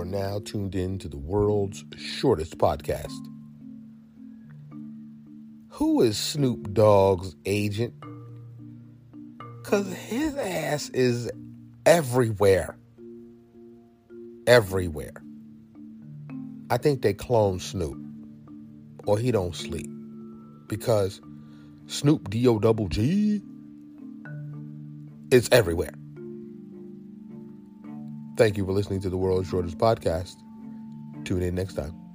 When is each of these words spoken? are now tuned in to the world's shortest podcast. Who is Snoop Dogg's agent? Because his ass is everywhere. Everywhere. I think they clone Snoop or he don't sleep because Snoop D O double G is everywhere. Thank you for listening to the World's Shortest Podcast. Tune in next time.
are 0.00 0.04
now 0.06 0.40
tuned 0.44 0.74
in 0.74 0.98
to 0.98 1.08
the 1.08 1.18
world's 1.18 1.84
shortest 1.96 2.56
podcast. 2.56 3.12
Who 5.72 6.00
is 6.00 6.16
Snoop 6.16 6.72
Dogg's 6.72 7.36
agent? 7.44 7.92
Because 9.62 9.92
his 9.92 10.34
ass 10.36 10.88
is 10.90 11.30
everywhere. 11.84 12.78
Everywhere. 14.46 15.22
I 16.70 16.78
think 16.78 17.02
they 17.02 17.12
clone 17.12 17.60
Snoop 17.60 17.98
or 19.06 19.18
he 19.18 19.30
don't 19.30 19.54
sleep 19.54 19.90
because 20.66 21.20
Snoop 21.86 22.30
D 22.30 22.46
O 22.48 22.58
double 22.58 22.88
G 22.88 23.42
is 25.30 25.48
everywhere. 25.52 25.92
Thank 28.40 28.56
you 28.56 28.64
for 28.64 28.72
listening 28.72 29.02
to 29.02 29.10
the 29.10 29.18
World's 29.18 29.50
Shortest 29.50 29.76
Podcast. 29.76 30.36
Tune 31.24 31.42
in 31.42 31.54
next 31.54 31.74
time. 31.74 32.09